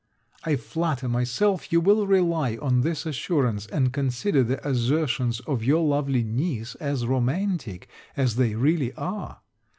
I 0.43 0.55
flatter 0.55 1.07
myself 1.07 1.71
you 1.71 1.79
will 1.79 2.07
rely 2.07 2.57
on 2.57 2.81
this 2.81 3.05
assurance, 3.05 3.67
and 3.67 3.93
consider 3.93 4.41
the 4.43 4.67
assertions 4.67 5.41
of 5.41 5.63
your 5.63 5.85
lovely 5.85 6.23
niece 6.23 6.73
as 6.79 7.05
romantic 7.05 7.87
as 8.17 8.35
they 8.35 8.55
really 8.55 8.93
are. 8.93 9.41